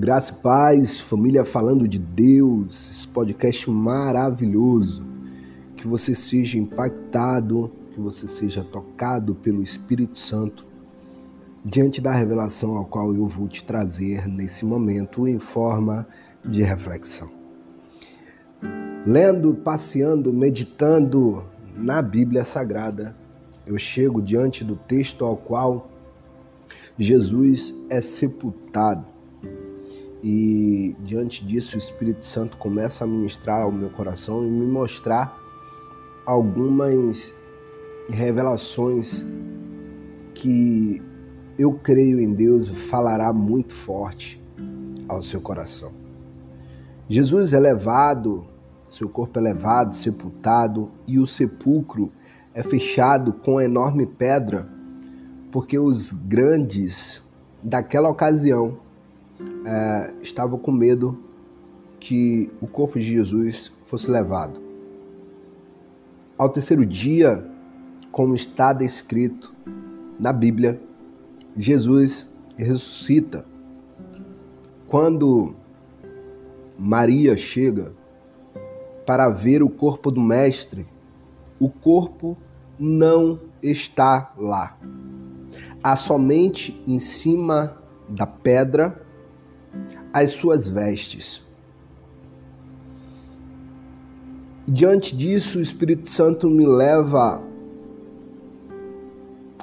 Graça 0.00 0.30
e 0.30 0.36
paz, 0.36 1.00
família 1.00 1.44
falando 1.44 1.88
de 1.88 1.98
Deus, 1.98 2.88
esse 2.88 3.08
podcast 3.08 3.68
maravilhoso. 3.68 5.04
Que 5.76 5.88
você 5.88 6.14
seja 6.14 6.56
impactado, 6.56 7.68
que 7.92 7.98
você 7.98 8.28
seja 8.28 8.62
tocado 8.62 9.34
pelo 9.34 9.60
Espírito 9.60 10.16
Santo 10.16 10.64
diante 11.64 12.00
da 12.00 12.12
revelação 12.12 12.76
ao 12.76 12.86
qual 12.86 13.12
eu 13.12 13.26
vou 13.26 13.48
te 13.48 13.64
trazer 13.64 14.28
nesse 14.28 14.64
momento 14.64 15.26
em 15.26 15.40
forma 15.40 16.06
de 16.44 16.62
reflexão. 16.62 17.32
Lendo, 19.04 19.52
passeando, 19.52 20.32
meditando 20.32 21.42
na 21.74 22.00
Bíblia 22.00 22.44
Sagrada, 22.44 23.16
eu 23.66 23.76
chego 23.76 24.22
diante 24.22 24.62
do 24.62 24.76
texto 24.76 25.24
ao 25.24 25.36
qual 25.36 25.88
Jesus 26.96 27.74
é 27.90 28.00
sepultado. 28.00 29.17
E 30.30 30.94
diante 31.00 31.42
disso, 31.42 31.74
o 31.74 31.78
Espírito 31.78 32.26
Santo 32.26 32.58
começa 32.58 33.02
a 33.02 33.06
ministrar 33.06 33.62
ao 33.62 33.72
meu 33.72 33.88
coração 33.88 34.44
e 34.44 34.50
me 34.50 34.66
mostrar 34.66 35.34
algumas 36.26 37.32
revelações 38.10 39.24
que 40.34 41.02
eu 41.58 41.72
creio 41.82 42.20
em 42.20 42.34
Deus 42.34 42.68
falará 42.68 43.32
muito 43.32 43.72
forte 43.72 44.38
ao 45.08 45.22
seu 45.22 45.40
coração. 45.40 45.94
Jesus 47.08 47.54
é 47.54 47.58
levado, 47.58 48.44
seu 48.90 49.08
corpo 49.08 49.38
é 49.38 49.42
levado, 49.42 49.94
sepultado, 49.94 50.90
e 51.06 51.18
o 51.18 51.26
sepulcro 51.26 52.12
é 52.52 52.62
fechado 52.62 53.32
com 53.32 53.58
enorme 53.58 54.04
pedra, 54.04 54.68
porque 55.50 55.78
os 55.78 56.12
grandes 56.12 57.22
daquela 57.62 58.10
ocasião 58.10 58.86
é, 59.68 60.58
com 60.62 60.72
medo 60.72 61.18
que 62.00 62.50
o 62.60 62.66
corpo 62.66 62.98
de 62.98 63.04
Jesus 63.04 63.70
fosse 63.84 64.10
levado. 64.10 64.60
Ao 66.38 66.48
terceiro 66.48 66.86
dia, 66.86 67.44
como 68.10 68.34
está 68.34 68.72
descrito 68.72 69.54
na 70.18 70.32
Bíblia, 70.32 70.80
Jesus 71.56 72.26
ressuscita. 72.56 73.44
Quando 74.86 75.54
Maria 76.78 77.36
chega 77.36 77.92
para 79.04 79.28
ver 79.28 79.62
o 79.62 79.68
corpo 79.68 80.10
do 80.10 80.20
Mestre, 80.20 80.86
o 81.60 81.68
corpo 81.68 82.38
não 82.78 83.40
está 83.62 84.32
lá. 84.38 84.78
Há 85.82 85.96
somente 85.96 86.82
em 86.86 86.98
cima 86.98 87.76
da 88.08 88.26
pedra 88.26 89.07
as 90.18 90.32
suas 90.32 90.66
vestes. 90.66 91.46
Diante 94.66 95.16
disso, 95.16 95.58
o 95.58 95.62
Espírito 95.62 96.10
Santo 96.10 96.48
me 96.50 96.66
leva 96.66 97.42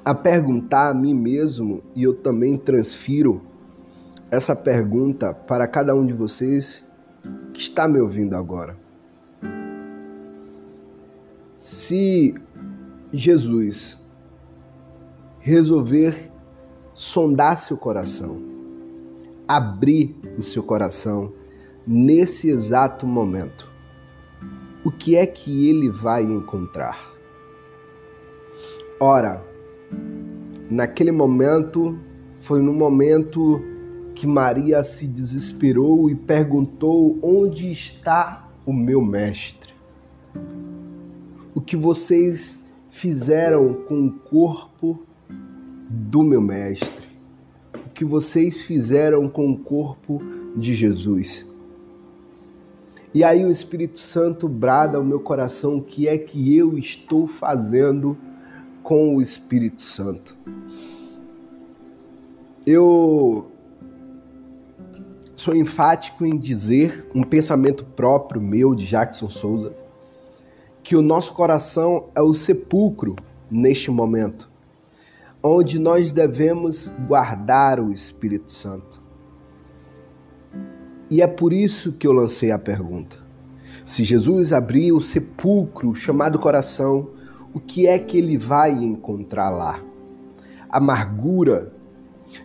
a 0.04 0.14
perguntar 0.14 0.90
a 0.90 0.94
mim 0.94 1.14
mesmo, 1.14 1.84
e 1.96 2.04
eu 2.04 2.14
também 2.14 2.58
transfiro 2.58 3.42
essa 4.32 4.56
pergunta 4.56 5.34
para 5.34 5.68
cada 5.68 5.96
um 5.96 6.06
de 6.06 6.14
vocês 6.14 6.84
que 7.54 7.62
está 7.62 7.88
me 7.88 8.00
ouvindo 8.00 8.36
agora. 8.36 8.78
Se 11.58 12.36
Jesus 13.12 14.04
resolver 15.40 16.32
sondar 16.94 17.60
seu 17.60 17.78
coração, 17.78 18.55
abrir 19.48 20.16
o 20.38 20.42
seu 20.42 20.64
coração 20.64 21.34
nesse 21.86 22.50
exato 22.50 23.06
momento, 23.06 23.70
o 24.84 24.92
que 24.92 25.16
é 25.16 25.26
que 25.26 25.70
ele 25.70 25.90
vai 25.90 26.24
encontrar? 26.24 27.12
Ora, 29.00 29.44
naquele 30.70 31.12
momento, 31.12 31.98
foi 32.42 32.62
no 32.62 32.74
momento 32.74 33.62
que 34.16 34.26
Maria 34.26 34.82
se 34.84 35.06
desesperou 35.06 36.10
e 36.10 36.16
perguntou: 36.16 37.20
Onde 37.22 37.72
está 37.72 38.50
o 38.66 38.74
meu 38.74 39.02
mestre? 39.02 39.74
O 41.54 41.62
que 41.62 41.76
vocês 41.76 42.64
fizeram 42.90 43.74
com 43.74 44.08
o 44.08 44.12
corpo 44.12 45.04
do 45.90 46.24
meu 46.24 46.42
mestre? 46.42 47.05
Que 47.96 48.06
vocês 48.06 48.62
fizeram 48.62 49.30
com 49.30 49.50
o 49.50 49.58
corpo 49.58 50.22
de 50.56 50.76
Jesus? 50.76 51.50
E 53.14 53.24
aí 53.24 53.46
o 53.46 53.50
Espírito 53.50 53.98
Santo 53.98 54.50
brada 54.50 54.98
ao 54.98 55.04
meu 55.04 55.22
coração: 55.22 55.78
o 55.78 55.82
que 55.82 56.06
é 56.06 56.18
que 56.18 56.56
eu 56.56 56.78
estou 56.78 57.26
fazendo 57.26 58.18
com 58.84 59.16
o 59.16 59.22
Espírito 59.22 59.82
Santo? 59.82 60.36
Eu 62.66 63.48
sou 65.34 65.56
enfático 65.56 66.26
em 66.26 66.38
dizer 66.38 67.10
um 67.16 67.24
pensamento 67.24 67.86
próprio 67.86 68.42
meu 68.42 68.76
de 68.76 68.86
Jackson 68.86 69.30
Souza 69.30 69.74
que 70.84 70.98
o 70.98 71.02
nosso 71.02 71.34
coração 71.34 72.10
é 72.14 72.22
o 72.22 72.34
sepulcro 72.34 73.16
neste 73.50 73.90
momento, 73.90 74.50
onde 75.48 75.78
nós 75.78 76.12
devemos 76.12 76.88
guardar 77.08 77.80
o 77.80 77.92
Espírito 77.92 78.52
Santo. 78.52 79.02
E 81.10 81.22
é 81.22 81.28
por 81.28 81.54
isso 81.54 81.92
que 81.92 82.08
eu 82.08 82.12
lancei 82.12 82.52
a 82.52 82.58
pergunta. 82.58 83.18
Se 83.86 84.04
Jesus 84.04 84.52
abrir 84.52 84.92
o 84.92 85.02
sepulcro 85.02 85.94
chamado 85.94 86.40
coração, 86.40 87.12
o 87.54 87.60
que 87.60 87.86
é 87.86 88.00
que 88.00 88.18
ele 88.18 88.38
vai 88.38 88.72
encontrar 88.72 89.52
lá? 89.52 89.80
Amargura, 90.68 91.72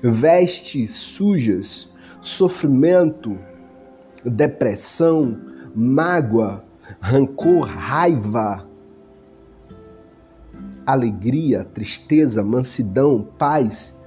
vestes 0.02 0.90
sujas, 0.90 1.88
sofrimento, 2.20 3.38
depressão, 4.24 5.40
mágoa, 5.74 6.62
rancor, 7.00 7.66
raiva, 7.66 8.68
alegria, 10.92 11.64
tristeza, 11.64 12.42
mansidão, 12.42 13.26
paz, 13.38 13.98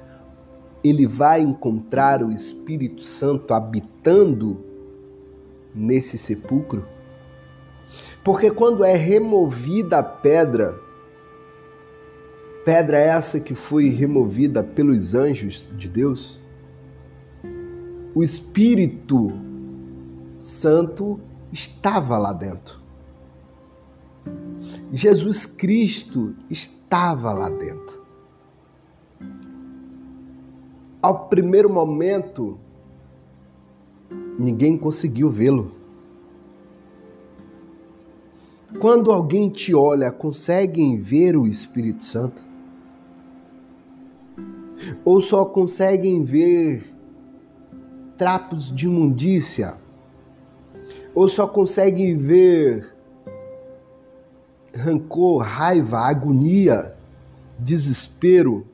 ele 0.84 1.08
vai 1.08 1.42
encontrar 1.42 2.22
o 2.22 2.32
Espírito 2.32 3.04
Santo 3.04 3.54
habitando 3.54 4.64
nesse 5.74 6.18
sepulcro? 6.18 6.86
Porque 8.24 8.52
quando 8.52 8.84
é 8.84 8.96
removida 8.96 10.00
a 10.00 10.04
pedra, 10.04 10.80
pedra 12.66 12.98
essa 12.98 13.40
que 13.40 13.56
foi 13.56 13.90
removida 13.90 14.64
pelos 14.64 15.14
anjos 15.14 15.70
de 15.78 15.90
Deus, 15.90 16.40
o 18.16 18.24
Espírito 18.24 19.30
Santo 20.40 21.20
estava 21.52 22.18
lá 22.18 22.34
dentro. 22.34 22.83
Jesus 24.92 25.46
Cristo 25.46 26.36
estava 26.50 27.34
lá 27.34 27.50
dentro. 27.50 28.04
Ao 31.02 31.28
primeiro 31.28 31.70
momento, 31.70 32.58
ninguém 34.40 34.78
conseguiu 34.78 35.30
vê-lo. 35.30 35.72
Quando 38.80 39.12
alguém 39.12 39.50
te 39.50 39.76
olha, 39.76 40.12
conseguem 40.12 41.00
ver 41.00 41.36
o 41.36 41.46
Espírito 41.46 42.04
Santo? 42.04 42.44
Ou 45.06 45.22
só 45.22 45.46
conseguem 45.46 46.24
ver 46.24 46.94
trapos 48.18 48.74
de 48.74 48.86
imundícia, 48.86 49.76
ou 51.14 51.28
só 51.28 51.48
conseguem 51.48 52.18
ver 52.18 52.93
rancor, 54.74 55.44
raiva, 55.44 56.00
agonia, 56.00 56.96
desespero. 57.60 58.66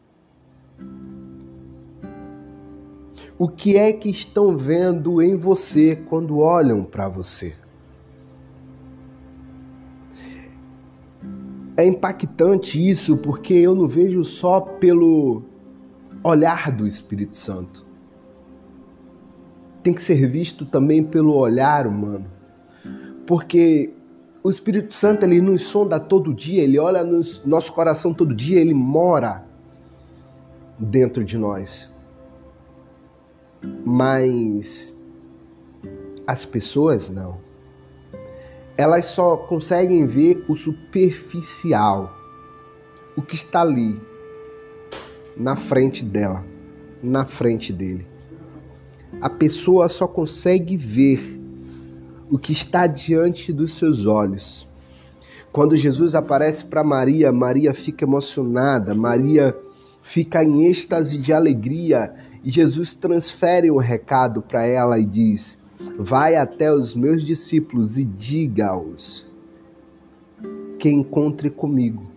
O 3.37 3.47
que 3.47 3.77
é 3.77 3.93
que 3.93 4.09
estão 4.09 4.55
vendo 4.55 5.21
em 5.21 5.35
você 5.35 5.95
quando 5.95 6.39
olham 6.39 6.83
para 6.83 7.07
você? 7.07 7.55
É 11.77 11.85
impactante 11.85 12.89
isso 12.89 13.17
porque 13.17 13.53
eu 13.53 13.73
não 13.73 13.87
vejo 13.87 14.23
só 14.23 14.59
pelo 14.59 15.43
olhar 16.23 16.71
do 16.71 16.85
Espírito 16.85 17.37
Santo 17.37 17.89
tem 19.81 19.93
que 19.93 20.03
ser 20.03 20.27
visto 20.27 20.65
também 20.65 21.03
pelo 21.03 21.35
olhar 21.35 21.87
humano. 21.87 22.25
Porque 23.25 23.93
o 24.49 24.51
Espírito 24.51 24.95
Santo 24.95 25.23
ele 25.23 25.39
nos 25.39 25.61
sonda 25.61 25.99
todo 25.99 26.33
dia, 26.33 26.63
ele 26.63 26.79
olha 26.79 27.03
no 27.03 27.21
nosso 27.45 27.71
coração 27.71 28.15
todo 28.15 28.33
dia, 28.33 28.59
ele 28.59 28.73
mora 28.73 29.45
dentro 30.79 31.23
de 31.23 31.37
nós. 31.37 31.93
Mas 33.85 34.91
As 36.25 36.45
pessoas 36.45 37.11
não. 37.11 37.39
Elas 38.75 39.05
só 39.05 39.37
conseguem 39.37 40.07
ver 40.07 40.43
o 40.47 40.55
superficial, 40.55 42.11
o 43.15 43.21
que 43.21 43.35
está 43.35 43.61
ali, 43.61 44.01
na 45.37 45.55
frente 45.55 46.03
dela, 46.03 46.43
na 47.03 47.23
frente 47.23 47.71
dele. 47.71 48.07
A 49.21 49.29
pessoa 49.29 49.87
só 49.89 50.07
consegue 50.07 50.75
ver 50.75 51.38
o 52.29 52.37
que 52.37 52.51
está 52.51 52.87
diante 52.87 53.51
dos 53.51 53.73
seus 53.73 54.05
olhos. 54.05 54.67
Quando 55.51 55.75
Jesus 55.75 56.13
aparece 56.13 56.63
para 56.63 56.83
Maria, 56.83 57.31
Maria 57.31 57.73
fica 57.73 58.05
emocionada, 58.05 58.93
Maria 58.93 59.55
fica 60.01 60.43
em 60.43 60.67
êxtase 60.67 61.17
de 61.17 61.33
alegria 61.33 62.13
e 62.43 62.49
Jesus 62.49 62.93
transfere 62.93 63.71
o 63.71 63.77
recado 63.77 64.41
para 64.41 64.65
ela 64.65 64.99
e 64.99 65.05
diz: 65.05 65.57
Vai 65.97 66.35
até 66.35 66.71
os 66.71 66.93
meus 66.93 67.23
discípulos 67.23 67.97
e 67.97 68.05
diga-os 68.05 69.27
que 70.77 70.89
encontre 70.89 71.49
comigo. 71.49 72.07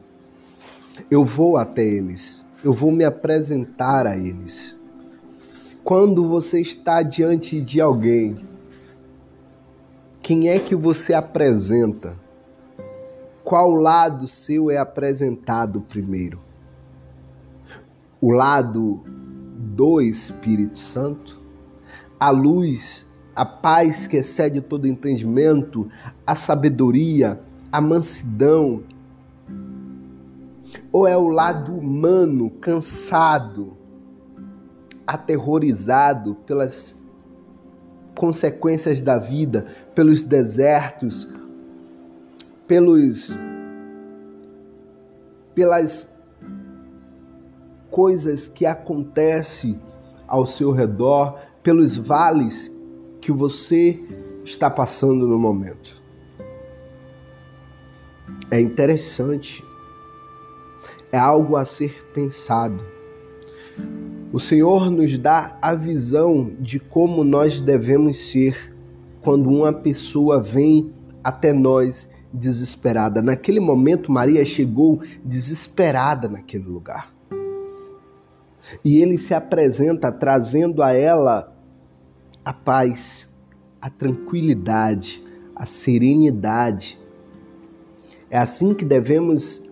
Eu 1.11 1.25
vou 1.25 1.57
até 1.57 1.85
eles, 1.85 2.45
eu 2.63 2.73
vou 2.73 2.93
me 2.93 3.05
apresentar 3.05 4.07
a 4.07 4.17
eles. 4.17 4.77
Quando 5.83 6.29
você 6.29 6.61
está 6.61 7.03
diante 7.03 7.61
de 7.61 7.81
alguém, 7.81 8.37
quem 10.23 10.49
é 10.49 10.59
que 10.61 10.77
você 10.77 11.13
apresenta? 11.13 12.17
Qual 13.43 13.75
lado 13.75 14.29
seu 14.29 14.71
é 14.71 14.79
apresentado 14.79 15.81
primeiro? 15.81 16.41
O 18.21 18.31
lado 18.31 19.03
do 19.05 20.01
Espírito 20.01 20.79
Santo? 20.79 21.43
A 22.21 22.31
luz, 22.31 23.05
a 23.35 23.45
paz 23.45 24.07
que 24.07 24.17
excede 24.17 24.61
todo 24.61 24.87
entendimento, 24.87 25.91
a 26.25 26.37
sabedoria, 26.37 27.41
a 27.73 27.81
mansidão? 27.81 28.85
Ou 30.93 31.05
é 31.05 31.17
o 31.17 31.27
lado 31.27 31.75
humano, 31.75 32.49
cansado, 32.49 33.77
aterrorizado 35.05 36.37
pelas 36.47 37.02
consequências 38.15 39.01
da 39.01 39.19
vida, 39.19 39.67
pelos 39.95 40.23
desertos, 40.23 41.29
pelos 42.67 43.31
pelas 45.55 46.19
coisas 47.91 48.49
que 48.49 48.65
acontecem 48.65 49.79
ao 50.27 50.47
seu 50.47 50.73
redor, 50.73 51.39
pelos 51.63 51.97
vales 51.97 52.73
que 53.21 53.31
você 53.31 54.03
está 54.45 54.71
passando 54.71 55.29
no 55.29 55.39
momento. 55.39 56.01
É 58.51 58.61
interessante. 58.61 59.65
É 61.11 61.19
algo 61.19 61.57
a 61.57 61.65
ser 61.65 62.03
pensado. 62.15 62.83
O 64.33 64.41
Senhor 64.41 64.91
nos 64.91 65.19
dá 65.19 65.59
a 65.61 65.75
visão 65.75 66.53
de 66.59 66.81
como 66.81 67.23
nós 67.23 67.61
devemos 67.61 68.17
ser 68.17 68.75
quando 69.21 69.51
uma 69.51 69.75
pessoa 69.75 70.43
vem 70.43 70.91
até 71.23 71.53
nós 71.53 72.09
desesperada. 72.33 73.21
Naquele 73.21 73.61
momento, 73.61 74.11
Maria 74.11 74.43
chegou 74.47 75.03
desesperada 75.23 76.31
naquele 76.31 76.65
lugar. 76.65 77.13
E 78.83 79.03
ele 79.03 79.19
se 79.19 79.35
apresenta 79.35 80.11
trazendo 80.11 80.83
a 80.83 80.95
ela 80.95 81.55
a 82.43 82.55
paz, 82.55 83.29
a 83.83 83.91
tranquilidade, 83.91 85.23
a 85.55 85.67
serenidade. 85.67 86.99
É 88.31 88.39
assim 88.39 88.73
que 88.73 88.85
devemos 88.87 89.69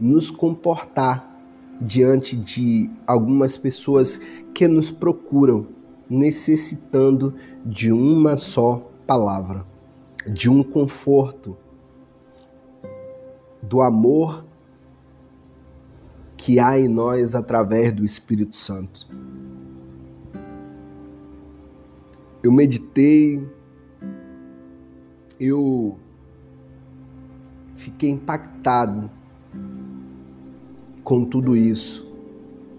nos 0.00 0.32
comportar 0.32 1.33
diante 1.80 2.36
de 2.36 2.90
algumas 3.06 3.56
pessoas 3.56 4.18
que 4.54 4.66
nos 4.68 4.90
procuram 4.90 5.66
necessitando 6.08 7.34
de 7.64 7.90
uma 7.92 8.36
só 8.36 8.90
palavra, 9.06 9.66
de 10.26 10.48
um 10.48 10.62
conforto, 10.62 11.56
do 13.62 13.80
amor 13.80 14.44
que 16.36 16.60
há 16.60 16.78
em 16.78 16.88
nós 16.88 17.34
através 17.34 17.92
do 17.92 18.04
Espírito 18.04 18.54
Santo. 18.54 19.08
Eu 22.42 22.52
meditei, 22.52 23.42
eu 25.40 25.98
fiquei 27.74 28.10
impactado 28.10 29.10
com 31.04 31.24
tudo 31.24 31.54
isso. 31.54 32.10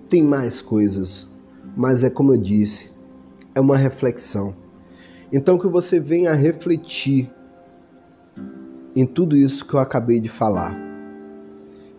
Tem 0.09 0.23
mais 0.23 0.61
coisas, 0.61 1.31
mas 1.77 2.03
é 2.03 2.09
como 2.09 2.33
eu 2.33 2.37
disse, 2.37 2.91
é 3.53 3.61
uma 3.61 3.77
reflexão. 3.77 4.55
Então 5.31 5.57
que 5.57 5.67
você 5.67 5.99
venha 5.99 6.33
refletir 6.33 7.31
em 8.95 9.05
tudo 9.05 9.35
isso 9.35 9.65
que 9.65 9.75
eu 9.75 9.79
acabei 9.79 10.19
de 10.19 10.27
falar. 10.27 10.75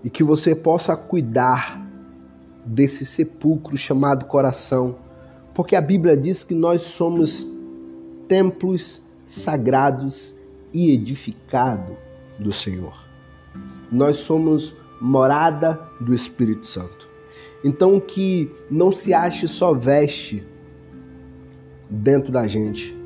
E 0.03 0.11
que 0.11 0.25
você 0.25 0.55
possa 0.55 0.97
cuidar 0.97 1.85
desse 2.65 3.07
sepulcro 3.07 3.77
chamado 3.77 4.27
coração, 4.27 4.97
porque 5.55 5.77
a 5.77 5.81
Bíblia 5.81 6.17
diz 6.17 6.43
que 6.43 6.55
nós 6.55 6.83
somos 6.83 7.49
templos 8.29 9.03
sagrados 9.25 10.35
e 10.73 10.91
edificados 10.91 11.97
do 12.39 12.53
Senhor. 12.53 13.07
Nós 13.91 14.19
somos 14.19 14.75
morada 15.01 15.86
do 16.01 16.15
Espírito 16.15 16.67
Santo. 16.67 17.09
Então 17.65 17.99
que 17.99 18.51
não 18.71 18.93
se 18.93 19.13
ache 19.13 19.49
só 19.49 19.73
veste 19.73 20.47
dentro 21.89 22.31
da 22.31 22.47
gente, 22.47 22.97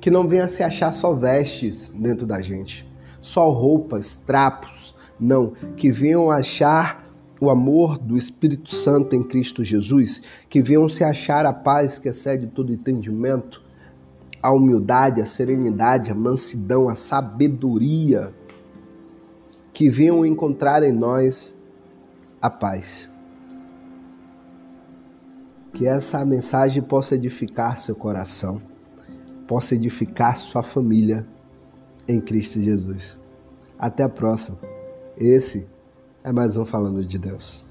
que 0.00 0.10
não 0.10 0.26
venha 0.26 0.48
se 0.48 0.62
achar 0.62 0.92
só 0.92 1.14
vestes 1.14 1.88
dentro 1.94 2.26
da 2.26 2.40
gente, 2.40 2.88
só 3.20 3.50
roupas, 3.50 4.16
trapos, 4.16 4.94
não, 5.18 5.52
que 5.76 5.90
venham 5.90 6.30
achar 6.30 7.06
o 7.40 7.48
amor 7.48 7.98
do 7.98 8.16
Espírito 8.16 8.74
Santo 8.74 9.14
em 9.14 9.22
Cristo 9.22 9.64
Jesus, 9.64 10.20
que 10.48 10.62
venham 10.62 10.88
se 10.88 11.04
achar 11.04 11.46
a 11.46 11.52
paz 11.52 11.98
que 11.98 12.08
excede 12.08 12.48
todo 12.48 12.72
entendimento, 12.72 13.62
a 14.42 14.52
humildade, 14.52 15.20
a 15.20 15.26
serenidade, 15.26 16.10
a 16.10 16.14
mansidão, 16.14 16.88
a 16.88 16.94
sabedoria 16.94 18.34
que 19.72 19.88
venham 19.88 20.24
encontrar 20.24 20.82
em 20.82 20.92
nós 20.92 21.58
a 22.40 22.48
paz. 22.48 23.10
Que 25.72 25.86
essa 25.86 26.24
mensagem 26.24 26.82
possa 26.82 27.14
edificar 27.14 27.78
seu 27.78 27.94
coração, 27.94 28.60
possa 29.46 29.74
edificar 29.74 30.36
sua 30.36 30.62
família 30.62 31.26
em 32.08 32.20
Cristo 32.20 32.60
Jesus. 32.60 33.18
Até 33.78 34.02
a 34.02 34.08
próxima. 34.08 34.58
Esse 35.16 35.66
é 36.24 36.32
mais 36.32 36.56
um 36.56 36.64
Falando 36.64 37.04
de 37.04 37.18
Deus. 37.18 37.69